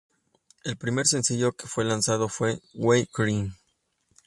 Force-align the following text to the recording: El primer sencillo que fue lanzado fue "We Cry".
El 0.63 0.77
primer 0.77 1.05
sencillo 1.05 1.51
que 1.51 1.67
fue 1.67 1.85
lanzado 1.85 2.27
fue 2.27 2.59
"We 2.73 3.05
Cry". 3.13 3.51